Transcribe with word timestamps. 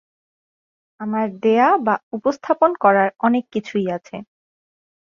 আমাদের 0.99 1.31
দেয়া 1.39 1.69
বা 1.85 1.95
উপস্থাপন 2.13 2.71
করার 2.83 3.09
অনেক 3.19 3.43
কিছুই 3.53 3.87
আছে। 3.91 4.15